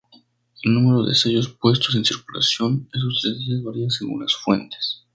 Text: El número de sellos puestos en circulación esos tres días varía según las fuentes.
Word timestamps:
El 0.63 0.73
número 0.73 1.03
de 1.05 1.13
sellos 1.13 1.47
puestos 1.49 1.93
en 1.93 2.03
circulación 2.03 2.89
esos 2.91 3.19
tres 3.21 3.37
días 3.37 3.61
varía 3.61 3.87
según 3.91 4.23
las 4.23 4.33
fuentes. 4.35 5.05